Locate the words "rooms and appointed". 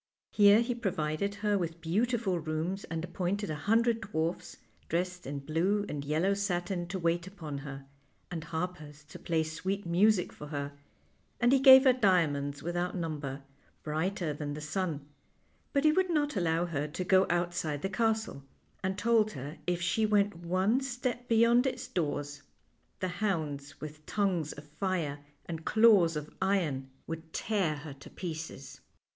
2.39-3.51